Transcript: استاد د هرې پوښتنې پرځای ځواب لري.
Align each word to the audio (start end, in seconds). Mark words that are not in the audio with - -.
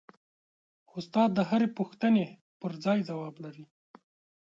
استاد 0.97 1.29
د 1.35 1.39
هرې 1.49 1.67
پوښتنې 1.77 2.25
پرځای 2.61 2.99
ځواب 3.09 3.35
لري. 3.43 3.65